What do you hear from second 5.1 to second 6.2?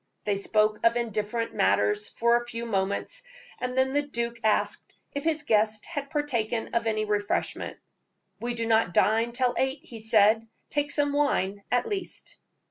if his guest had